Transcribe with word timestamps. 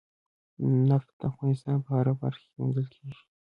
نفت 0.89 1.09
د 1.19 1.21
افغانستان 1.31 1.77
په 1.85 1.89
هره 1.97 2.13
برخه 2.21 2.43
کې 2.49 2.53
موندل 2.59 2.87
کېږي. 2.93 3.21